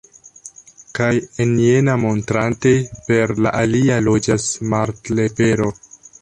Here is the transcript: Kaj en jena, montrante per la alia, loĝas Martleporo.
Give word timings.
Kaj 0.99 1.09
en 1.43 1.51
jena, 1.63 1.93
montrante 2.05 2.71
per 3.11 3.35
la 3.47 3.53
alia, 3.61 3.99
loĝas 4.07 4.49
Martleporo. 4.73 5.71